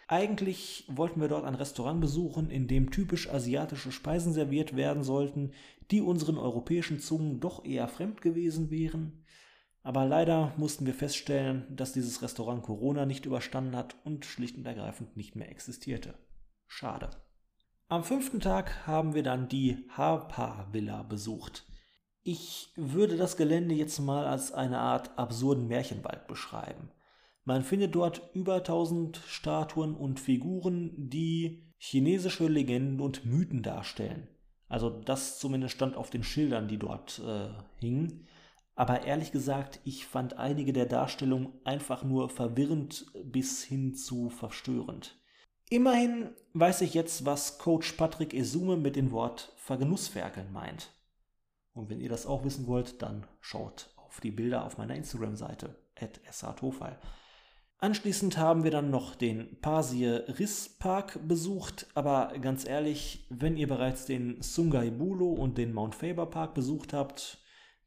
Eigentlich 0.08 0.86
wollten 0.90 1.22
wir 1.22 1.28
dort 1.28 1.46
ein 1.46 1.56
Restaurant 1.56 2.02
besuchen, 2.02 2.50
in 2.50 2.68
dem 2.68 2.92
typisch 2.92 3.30
asiatische 3.30 3.92
Speisen 3.92 4.34
serviert 4.34 4.76
werden 4.76 5.04
sollten, 5.04 5.52
die 5.92 6.02
unseren 6.02 6.38
europäischen 6.38 7.00
Zungen 7.00 7.40
doch 7.40 7.64
eher 7.64 7.88
fremd 7.88 8.22
gewesen 8.22 8.70
wären. 8.70 9.24
Aber 9.82 10.06
leider 10.06 10.54
mussten 10.58 10.86
wir 10.86 10.94
feststellen, 10.94 11.66
dass 11.70 11.94
dieses 11.94 12.22
Restaurant 12.22 12.64
Corona 12.64 13.06
nicht 13.06 13.26
überstanden 13.26 13.76
hat 13.76 13.96
und 14.06 14.26
schlicht 14.26 14.58
und 14.58 14.66
ergreifend 14.66 15.18
nicht 15.18 15.36
mehr 15.36 15.50
existierte. 15.50 16.16
Schade. 16.68 17.10
Am 17.90 18.04
fünften 18.04 18.40
Tag 18.40 18.88
haben 18.88 19.14
wir 19.14 19.24
dann 19.24 19.50
die 19.50 19.86
Harpa 19.90 20.68
Villa 20.72 21.04
besucht. 21.04 21.66
Ich 22.26 22.72
würde 22.78 23.18
das 23.18 23.36
Gelände 23.36 23.76
jetzt 23.76 24.00
mal 24.00 24.26
als 24.26 24.54
eine 24.54 24.80
Art 24.80 25.18
absurden 25.18 25.68
Märchenwald 25.68 26.26
beschreiben. 26.26 26.90
Man 27.44 27.64
findet 27.64 27.96
dort 27.96 28.30
über 28.34 28.56
1000 28.56 29.18
Statuen 29.28 29.94
und 29.94 30.22
Figuren, 30.22 30.94
die 30.96 31.74
chinesische 31.78 32.48
Legenden 32.48 33.02
und 33.02 33.26
Mythen 33.26 33.62
darstellen. 33.62 34.30
Also 34.70 34.90
das 34.90 35.38
zumindest 35.40 35.76
stand 35.76 35.98
auf 35.98 36.10
den 36.10 36.24
Schildern, 36.24 36.70
die 36.70 36.80
dort 36.80 37.20
äh, 37.20 37.50
hingen. 37.80 38.26
Aber 38.76 39.04
ehrlich 39.04 39.34
gesagt, 39.34 39.82
ich 39.84 40.06
fand 40.06 40.38
einige 40.38 40.72
der 40.72 40.86
Darstellungen 40.86 41.50
einfach 41.66 42.06
nur 42.06 42.30
verwirrend 42.30 43.06
bis 43.26 43.64
hin 43.64 43.94
zu 43.96 44.30
verstörend. 44.30 45.22
Immerhin 45.70 46.30
weiß 46.54 46.82
ich 46.82 46.94
jetzt, 46.94 47.26
was 47.26 47.58
Coach 47.58 47.92
Patrick 47.94 48.34
Esume 48.34 48.78
mit 48.78 48.96
dem 48.96 49.12
Wort 49.12 49.52
Vergenussferkeln 49.58 50.54
meint. 50.54 50.90
Und 51.74 51.90
wenn 51.90 52.00
ihr 52.00 52.10
das 52.10 52.26
auch 52.26 52.44
wissen 52.44 52.68
wollt, 52.68 53.02
dann 53.02 53.26
schaut 53.42 53.90
auf 53.98 54.20
die 54.22 54.32
Bilder 54.32 54.66
auf 54.66 54.78
meiner 54.78 54.96
Instagram-Seite, 54.96 55.76
@satofal. 56.30 57.00
Anschließend 57.80 58.38
haben 58.38 58.64
wir 58.64 58.72
dann 58.72 58.92
noch 58.92 59.14
den 59.14 59.60
Pasir 59.60 60.24
Riss 60.40 60.78
Park 60.80 61.20
besucht, 61.28 61.88
aber 61.96 62.32
ganz 62.40 62.66
ehrlich, 62.66 63.28
wenn 63.30 63.58
ihr 63.58 63.68
bereits 63.68 64.06
den 64.06 64.42
Sungai 64.42 64.90
Bulo 64.90 65.34
und 65.34 65.58
den 65.58 65.74
Mount 65.74 65.96
Faber 65.96 66.28
Park 66.28 66.54
besucht 66.54 66.94
habt, 66.94 67.40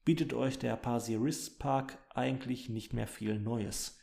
bietet 0.04 0.34
euch 0.34 0.58
der 0.58 0.76
Pasir 0.76 1.22
Riss 1.22 1.56
Park 1.56 1.96
eigentlich 2.10 2.68
nicht 2.68 2.92
mehr 2.92 3.06
viel 3.06 3.38
Neues. 3.38 3.98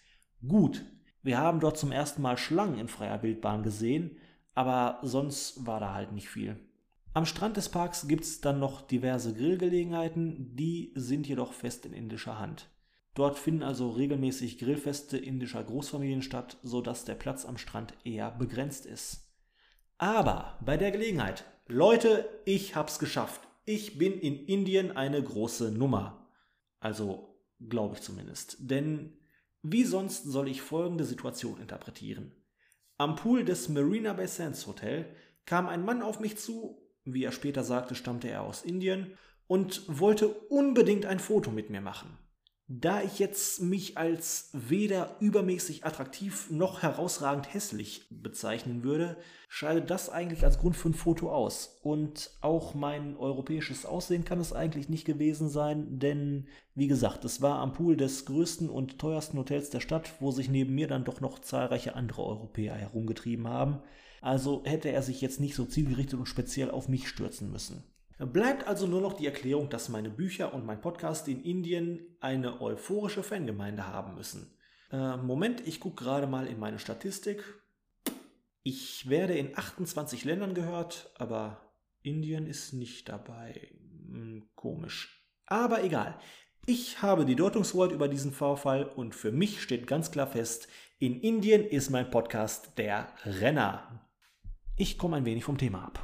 Gut, 0.47 0.83
wir 1.21 1.37
haben 1.37 1.59
dort 1.59 1.77
zum 1.77 1.91
ersten 1.91 2.23
Mal 2.23 2.37
Schlangen 2.37 2.79
in 2.79 2.87
freier 2.87 3.21
Wildbahn 3.21 3.61
gesehen, 3.61 4.17
aber 4.55 4.97
sonst 5.03 5.67
war 5.67 5.79
da 5.79 5.93
halt 5.93 6.11
nicht 6.11 6.27
viel. 6.27 6.59
Am 7.15 7.27
Strand 7.27 7.58
des 7.58 7.70
Parks 7.70 8.08
gibt 8.08 8.24
es 8.24 8.41
dann 8.41 8.60
noch 8.60 8.82
diverse 8.82 9.36
Grillgelegenheiten, 9.36 10.55
die 10.55 10.91
sind 10.96 11.27
jedoch 11.27 11.53
fest 11.53 11.86
in 11.86 11.93
indischer 11.93 12.39
Hand. 12.39 12.70
Dort 13.13 13.38
finden 13.38 13.62
also 13.62 13.91
regelmäßig 13.91 14.58
Grillfeste 14.58 15.20
indischer 15.20 15.63
Großfamilien 15.63 16.24
statt, 16.24 16.58
sodass 16.63 17.05
der 17.05 17.13
Platz 17.13 17.46
am 17.46 17.60
Strand 17.60 17.93
eher 18.03 18.32
begrenzt 18.32 18.88
ist. 18.88 19.32
Aber 20.00 20.58
bei 20.65 20.75
der 20.75 20.89
Gelegenheit, 20.89 21.46
Leute, 21.67 22.27
ich 22.46 22.75
hab's 22.75 22.98
geschafft. 22.98 23.41
Ich 23.65 24.00
bin 24.00 24.20
in 24.20 24.48
Indien 24.48 24.98
eine 24.98 25.22
große 25.22 25.72
Nummer. 25.72 26.27
Also, 26.79 27.38
glaube 27.60 27.96
ich 27.96 28.01
zumindest. 28.01 28.58
Denn 28.60 29.13
wie 29.62 29.84
sonst 29.84 30.24
soll 30.24 30.50
ich 30.50 30.63
folgende 30.63 31.05
Situation 31.05 31.62
interpretieren? 31.62 32.32
Am 32.98 33.15
Pool 33.15 33.46
des 33.46 33.70
Marina 33.70 34.13
Bay 34.13 34.27
Sands 34.27 34.65
Hotel 34.65 35.15
kam 35.46 35.67
ein 35.67 35.86
Mann 35.86 36.01
auf 36.01 36.20
mich 36.20 36.38
zu, 36.38 36.82
wie 37.05 37.24
er 37.24 37.31
später 37.31 37.63
sagte, 37.63 37.95
stammte 37.95 38.29
er 38.29 38.41
aus 38.41 38.63
Indien 38.63 39.17
und 39.48 39.83
wollte 39.88 40.27
unbedingt 40.29 41.05
ein 41.05 41.19
Foto 41.19 41.51
mit 41.51 41.69
mir 41.69 41.81
machen. 41.81 42.17
Da 42.67 43.01
ich 43.01 43.19
jetzt 43.19 43.62
mich 43.62 43.98
als 43.98 44.50
weder 44.53 45.17
übermäßig 45.19 45.86
attraktiv 45.86 46.50
noch 46.50 46.81
herausragend 46.81 47.53
hässlich 47.53 48.07
bezeichnen 48.10 48.83
würde, 48.83 49.17
scheidet 49.50 49.89
das 49.89 50.10
eigentlich 50.10 50.45
als 50.45 50.60
Grund 50.60 50.77
für 50.77 50.89
ein 50.89 50.93
Foto 50.93 51.29
aus. 51.29 51.77
Und 51.83 52.31
auch 52.39 52.74
mein 52.74 53.17
europäisches 53.17 53.86
Aussehen 53.86 54.24
kann 54.24 54.39
es 54.39 54.53
eigentlich 54.53 54.88
nicht 54.88 55.03
gewesen 55.03 55.50
sein, 55.50 56.00
denn 56.00 56.48
wie 56.74 56.88
gesagt, 56.88 57.25
es 57.25 57.41
war 57.41 57.60
am 57.60 57.74
Pool 57.74 57.98
des 57.98 58.25
größten 58.25 58.69
und 58.69 58.98
teuersten 58.98 59.38
Hotels 59.38 59.69
der 59.69 59.81
Stadt, 59.81 60.13
wo 60.22 60.31
sich 60.31 60.50
neben 60.50 60.74
mir 60.74 60.88
dann 60.88 61.03
doch 61.03 61.19
noch 61.19 61.39
zahlreiche 61.39 61.95
andere 61.95 62.24
Europäer 62.24 62.75
herumgetrieben 62.75 63.48
haben. 63.48 63.83
Also 64.24 64.63
hätte 64.63 64.89
er 64.89 65.01
sich 65.01 65.20
jetzt 65.20 65.42
nicht 65.42 65.53
so 65.53 65.65
zielgerichtet 65.65 66.18
und 66.18 66.27
speziell 66.27 66.72
auf 66.72 66.88
mich 66.88 67.10
stürzen 67.10 67.51
müssen. 67.51 67.84
Bleibt 68.18 68.65
also 68.65 68.88
nur 68.88 69.01
noch 69.01 69.13
die 69.13 69.25
Erklärung, 69.25 69.70
dass 69.70 69.89
meine 69.89 70.10
Bücher 70.10 70.53
und 70.53 70.65
mein 70.65 70.80
Podcast 70.80 71.27
in 71.27 71.44
Indien 71.44 72.15
eine 72.22 72.62
euphorische 72.62 73.22
Fangemeinde 73.22 73.86
haben 73.86 74.15
müssen. 74.15 74.58
Äh, 74.92 75.18
Moment, 75.18 75.68
ich 75.68 75.82
gucke 75.82 76.06
gerade 76.06 76.25
mal 76.25 76.48
in 76.48 76.58
meine 76.58 76.80
Statistik. 76.80 77.44
Ich 78.62 79.10
werde 79.10 79.38
in 79.38 79.58
28 79.58 80.24
Ländern 80.24 80.53
gehört, 80.53 81.12
aber 81.18 81.74
Indien 82.01 82.48
ist 82.48 82.72
nicht 82.72 83.10
dabei. 83.10 83.74
Hm, 84.08 84.48
komisch. 84.56 85.27
Aber 85.48 85.84
egal. 85.84 86.18
Ich 86.65 87.01
habe 87.01 87.25
die 87.25 87.36
Deutungshoheit 87.36 87.92
über 87.92 88.08
diesen 88.08 88.32
Vorfall 88.32 88.86
und 88.86 89.15
für 89.15 89.34
mich 89.34 89.62
steht 89.62 89.86
ganz 89.86 90.12
klar 90.12 90.27
fest, 90.27 90.70
in 90.98 91.20
Indien 91.20 91.65
ist 91.65 91.89
mein 91.89 92.10
Podcast 92.10 92.77
der 92.77 93.10
Renner. 93.25 94.00
Ich 94.75 94.98
komme 94.98 95.18
ein 95.18 95.25
wenig 95.25 95.44
vom 95.44 95.60
Thema 95.60 95.86
ab. 95.86 96.03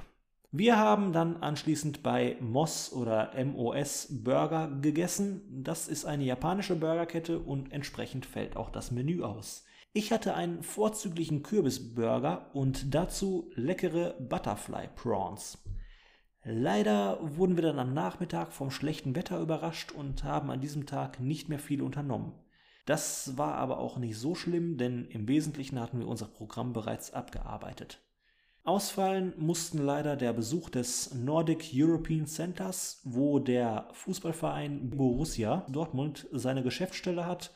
Wir 0.51 0.77
haben 0.77 1.11
dann 1.11 1.37
anschließend 1.37 2.03
bei 2.03 2.37
Moss 2.39 2.93
oder 2.93 3.33
MOS 3.43 4.07
Burger 4.23 4.67
gegessen. 4.81 5.63
Das 5.63 5.87
ist 5.87 6.05
eine 6.05 6.23
japanische 6.23 6.75
Burgerkette 6.75 7.39
und 7.39 7.71
entsprechend 7.71 8.27
fällt 8.27 8.55
auch 8.55 8.69
das 8.69 8.91
Menü 8.91 9.23
aus. 9.23 9.65
Ich 9.91 10.11
hatte 10.11 10.35
einen 10.35 10.61
vorzüglichen 10.61 11.41
Kürbisburger 11.41 12.51
und 12.53 12.93
dazu 12.93 13.49
leckere 13.55 14.13
Butterfly 14.19 14.89
Prawns. 14.95 15.57
Leider 16.43 17.17
wurden 17.21 17.55
wir 17.55 17.63
dann 17.63 17.79
am 17.79 17.95
Nachmittag 17.95 18.53
vom 18.53 18.69
schlechten 18.69 19.15
Wetter 19.15 19.41
überrascht 19.41 19.91
und 19.91 20.23
haben 20.23 20.51
an 20.51 20.61
diesem 20.61 20.85
Tag 20.85 21.19
nicht 21.19 21.49
mehr 21.49 21.59
viel 21.59 21.81
unternommen. 21.81 22.33
Das 22.85 23.35
war 23.35 23.55
aber 23.55 23.79
auch 23.79 23.97
nicht 23.97 24.17
so 24.17 24.35
schlimm, 24.35 24.77
denn 24.77 25.05
im 25.05 25.27
Wesentlichen 25.27 25.79
hatten 25.79 25.99
wir 25.99 26.07
unser 26.07 26.27
Programm 26.27 26.71
bereits 26.71 27.13
abgearbeitet. 27.13 27.99
Ausfallen 28.69 29.33
mussten 29.35 29.79
leider 29.79 30.15
der 30.15 30.31
Besuch 30.31 30.69
des 30.69 31.11
Nordic 31.15 31.71
European 31.73 32.27
Centers, 32.27 33.01
wo 33.03 33.39
der 33.39 33.87
Fußballverein 33.93 34.91
Borussia 34.91 35.65
Dortmund 35.69 36.27
seine 36.31 36.61
Geschäftsstelle 36.61 37.25
hat, 37.25 37.51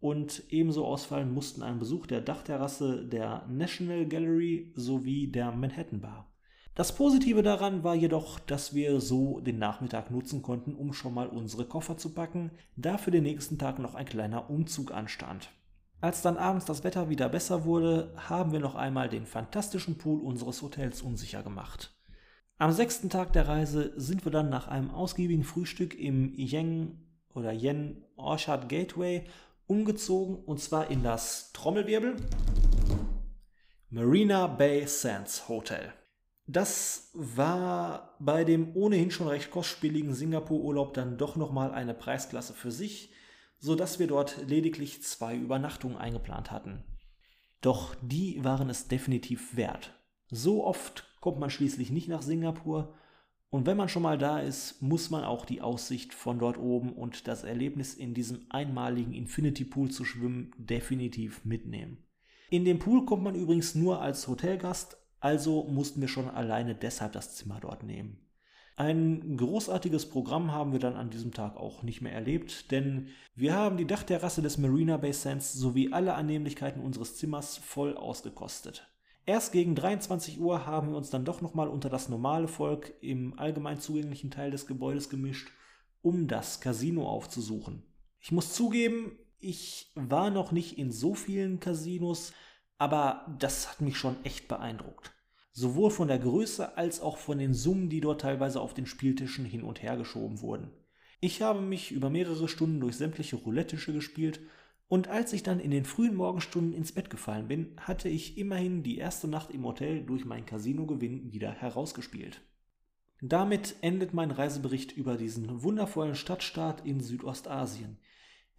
und 0.00 0.42
ebenso 0.50 0.84
ausfallen 0.84 1.32
mussten 1.32 1.62
ein 1.62 1.78
Besuch 1.78 2.06
der 2.06 2.20
Dachterrasse 2.20 3.06
der 3.06 3.46
National 3.48 4.04
Gallery 4.04 4.70
sowie 4.76 5.28
der 5.28 5.50
Manhattan 5.50 6.02
Bar. 6.02 6.30
Das 6.74 6.94
Positive 6.94 7.42
daran 7.42 7.82
war 7.82 7.94
jedoch, 7.94 8.38
dass 8.38 8.74
wir 8.74 9.00
so 9.00 9.40
den 9.40 9.58
Nachmittag 9.58 10.10
nutzen 10.10 10.42
konnten, 10.42 10.74
um 10.74 10.92
schon 10.92 11.14
mal 11.14 11.28
unsere 11.28 11.64
Koffer 11.64 11.96
zu 11.96 12.12
packen, 12.12 12.50
da 12.76 12.98
für 12.98 13.10
den 13.10 13.22
nächsten 13.22 13.56
Tag 13.56 13.78
noch 13.78 13.94
ein 13.94 14.04
kleiner 14.04 14.50
Umzug 14.50 14.92
anstand. 14.92 15.48
Als 16.00 16.22
dann 16.22 16.38
abends 16.38 16.64
das 16.64 16.82
Wetter 16.82 17.10
wieder 17.10 17.28
besser 17.28 17.64
wurde, 17.64 18.14
haben 18.16 18.52
wir 18.52 18.60
noch 18.60 18.74
einmal 18.74 19.10
den 19.10 19.26
fantastischen 19.26 19.98
Pool 19.98 20.20
unseres 20.20 20.62
Hotels 20.62 21.02
unsicher 21.02 21.42
gemacht. 21.42 21.94
Am 22.56 22.72
sechsten 22.72 23.10
Tag 23.10 23.32
der 23.34 23.48
Reise 23.48 23.92
sind 23.96 24.24
wir 24.24 24.32
dann 24.32 24.48
nach 24.48 24.68
einem 24.68 24.90
ausgiebigen 24.90 25.44
Frühstück 25.44 25.94
im 25.98 26.32
Yen 26.34 27.06
oder 27.34 27.52
Yen 27.52 28.04
Orchard 28.16 28.68
Gateway 28.68 29.24
umgezogen 29.66 30.36
und 30.36 30.60
zwar 30.60 30.90
in 30.90 31.02
das 31.02 31.52
Trommelwirbel 31.52 32.16
Marina 33.90 34.46
Bay 34.46 34.86
Sands 34.86 35.48
Hotel. 35.48 35.92
Das 36.46 37.10
war 37.12 38.16
bei 38.18 38.44
dem 38.44 38.74
ohnehin 38.74 39.10
schon 39.10 39.28
recht 39.28 39.50
kostspieligen 39.50 40.14
Singapur-Urlaub 40.14 40.94
dann 40.94 41.18
doch 41.18 41.36
nochmal 41.36 41.72
eine 41.72 41.94
Preisklasse 41.94 42.54
für 42.54 42.70
sich 42.70 43.12
sodass 43.60 43.98
wir 43.98 44.08
dort 44.08 44.48
lediglich 44.48 45.02
zwei 45.02 45.36
Übernachtungen 45.36 45.96
eingeplant 45.96 46.50
hatten. 46.50 46.82
Doch 47.60 47.94
die 48.02 48.42
waren 48.42 48.70
es 48.70 48.88
definitiv 48.88 49.54
wert. 49.56 49.92
So 50.30 50.64
oft 50.64 51.04
kommt 51.20 51.38
man 51.38 51.50
schließlich 51.50 51.90
nicht 51.90 52.08
nach 52.08 52.22
Singapur 52.22 52.94
Und 53.52 53.66
wenn 53.66 53.76
man 53.76 53.88
schon 53.88 54.04
mal 54.04 54.16
da 54.16 54.38
ist, 54.38 54.80
muss 54.80 55.10
man 55.10 55.24
auch 55.24 55.44
die 55.44 55.60
Aussicht 55.60 56.14
von 56.14 56.38
dort 56.38 56.56
oben 56.56 56.92
und 56.92 57.26
das 57.26 57.42
Erlebnis 57.42 57.94
in 57.94 58.14
diesem 58.14 58.46
einmaligen 58.48 59.12
Infinity 59.12 59.64
Pool 59.64 59.90
zu 59.90 60.04
schwimmen 60.04 60.52
definitiv 60.56 61.44
mitnehmen. 61.44 61.98
In 62.48 62.64
den 62.64 62.78
Pool 62.78 63.04
kommt 63.04 63.24
man 63.24 63.34
übrigens 63.34 63.74
nur 63.74 64.00
als 64.00 64.28
Hotelgast, 64.28 64.96
also 65.18 65.64
mussten 65.64 66.00
wir 66.00 66.08
schon 66.08 66.30
alleine 66.30 66.76
deshalb 66.76 67.12
das 67.12 67.34
Zimmer 67.34 67.58
dort 67.60 67.82
nehmen. 67.82 68.18
Ein 68.80 69.36
großartiges 69.36 70.08
Programm 70.08 70.52
haben 70.52 70.72
wir 70.72 70.78
dann 70.78 70.96
an 70.96 71.10
diesem 71.10 71.34
Tag 71.34 71.58
auch 71.58 71.82
nicht 71.82 72.00
mehr 72.00 72.14
erlebt, 72.14 72.70
denn 72.70 73.08
wir 73.34 73.52
haben 73.52 73.76
die 73.76 73.86
Dachterrasse 73.86 74.40
des 74.40 74.56
Marina 74.56 74.96
Bay 74.96 75.12
Sands 75.12 75.52
sowie 75.52 75.92
alle 75.92 76.14
Annehmlichkeiten 76.14 76.80
unseres 76.80 77.18
Zimmers 77.18 77.58
voll 77.58 77.94
ausgekostet. 77.94 78.88
Erst 79.26 79.52
gegen 79.52 79.74
23 79.74 80.40
Uhr 80.40 80.64
haben 80.64 80.92
wir 80.92 80.96
uns 80.96 81.10
dann 81.10 81.26
doch 81.26 81.42
nochmal 81.42 81.68
unter 81.68 81.90
das 81.90 82.08
normale 82.08 82.48
Volk 82.48 82.94
im 83.02 83.38
allgemein 83.38 83.80
zugänglichen 83.80 84.30
Teil 84.30 84.50
des 84.50 84.66
Gebäudes 84.66 85.10
gemischt, 85.10 85.50
um 86.00 86.26
das 86.26 86.62
Casino 86.62 87.06
aufzusuchen. 87.06 87.82
Ich 88.18 88.32
muss 88.32 88.54
zugeben, 88.54 89.12
ich 89.40 89.92
war 89.94 90.30
noch 90.30 90.52
nicht 90.52 90.78
in 90.78 90.90
so 90.90 91.14
vielen 91.14 91.60
Casinos, 91.60 92.32
aber 92.78 93.26
das 93.38 93.70
hat 93.70 93.82
mich 93.82 93.98
schon 93.98 94.16
echt 94.24 94.48
beeindruckt. 94.48 95.12
Sowohl 95.60 95.90
von 95.90 96.08
der 96.08 96.18
Größe 96.18 96.78
als 96.78 97.02
auch 97.02 97.18
von 97.18 97.36
den 97.36 97.52
Summen, 97.52 97.90
die 97.90 98.00
dort 98.00 98.22
teilweise 98.22 98.62
auf 98.62 98.72
den 98.72 98.86
Spieltischen 98.86 99.44
hin 99.44 99.62
und 99.62 99.82
her 99.82 99.98
geschoben 99.98 100.40
wurden. 100.40 100.70
Ich 101.20 101.42
habe 101.42 101.60
mich 101.60 101.92
über 101.92 102.08
mehrere 102.08 102.48
Stunden 102.48 102.80
durch 102.80 102.96
sämtliche 102.96 103.36
Roulette-Tische 103.36 103.92
gespielt 103.92 104.40
und 104.88 105.08
als 105.08 105.34
ich 105.34 105.42
dann 105.42 105.60
in 105.60 105.70
den 105.70 105.84
frühen 105.84 106.14
Morgenstunden 106.14 106.72
ins 106.72 106.92
Bett 106.92 107.10
gefallen 107.10 107.46
bin, 107.46 107.76
hatte 107.76 108.08
ich 108.08 108.38
immerhin 108.38 108.82
die 108.82 108.96
erste 108.96 109.28
Nacht 109.28 109.50
im 109.50 109.66
Hotel 109.66 110.02
durch 110.02 110.24
meinen 110.24 110.46
Casino-Gewinn 110.46 111.30
wieder 111.30 111.52
herausgespielt. 111.52 112.40
Damit 113.20 113.76
endet 113.82 114.14
mein 114.14 114.30
Reisebericht 114.30 114.92
über 114.92 115.18
diesen 115.18 115.62
wundervollen 115.62 116.14
Stadtstaat 116.14 116.86
in 116.86 117.00
Südostasien. 117.00 117.98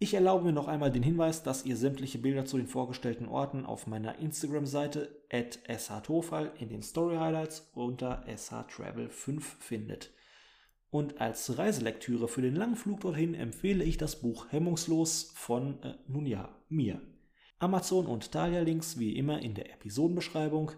Ich 0.02 0.14
erlaube 0.14 0.46
mir 0.46 0.52
noch 0.52 0.66
einmal 0.66 0.90
den 0.90 1.04
Hinweis, 1.04 1.44
dass 1.44 1.64
ihr 1.64 1.76
sämtliche 1.76 2.18
Bilder 2.18 2.44
zu 2.44 2.56
den 2.56 2.66
vorgestellten 2.66 3.28
Orten 3.28 3.64
auf 3.64 3.86
meiner 3.86 4.18
Instagram-Seite 4.18 5.08
at 5.30 5.60
shtofal 5.78 6.50
in 6.58 6.70
den 6.70 6.82
Story 6.82 7.18
Highlights 7.18 7.70
unter 7.72 8.24
shtravel5 8.26 9.40
findet. 9.60 10.10
Und 10.90 11.20
als 11.20 11.56
Reiselektüre 11.56 12.26
für 12.26 12.42
den 12.42 12.56
langen 12.56 12.74
Flug 12.74 12.98
dorthin 12.98 13.34
empfehle 13.34 13.84
ich 13.84 13.96
das 13.96 14.20
Buch 14.20 14.46
Hemmungslos 14.50 15.30
von, 15.36 15.80
äh, 15.84 15.94
nun 16.08 16.26
ja, 16.26 16.48
mir. 16.68 17.00
Amazon 17.60 18.06
und 18.06 18.32
Thalia-Links 18.32 18.98
wie 18.98 19.16
immer 19.16 19.40
in 19.40 19.54
der 19.54 19.72
Episodenbeschreibung. 19.72 20.72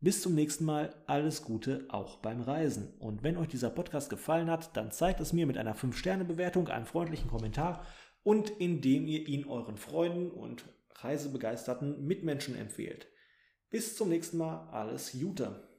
Bis 0.00 0.22
zum 0.22 0.34
nächsten 0.34 0.64
Mal, 0.64 0.94
alles 1.06 1.44
Gute 1.44 1.84
auch 1.90 2.16
beim 2.20 2.40
Reisen. 2.40 2.94
Und 2.98 3.22
wenn 3.22 3.36
euch 3.36 3.48
dieser 3.48 3.68
Podcast 3.68 4.08
gefallen 4.08 4.50
hat, 4.50 4.74
dann 4.74 4.90
zeigt 4.90 5.20
es 5.20 5.34
mir 5.34 5.46
mit 5.46 5.58
einer 5.58 5.76
5-Sterne-Bewertung, 5.76 6.68
einem 6.68 6.86
freundlichen 6.86 7.28
Kommentar 7.28 7.84
und 8.22 8.50
indem 8.58 9.06
ihr 9.06 9.26
ihn 9.26 9.46
euren 9.46 9.76
Freunden 9.76 10.30
und 10.30 10.64
reisebegeisterten 10.94 12.06
Mitmenschen 12.06 12.56
empfehlt. 12.56 13.08
Bis 13.70 13.96
zum 13.96 14.08
nächsten 14.08 14.38
Mal, 14.38 14.68
alles 14.70 15.12
Gute. 15.12 15.69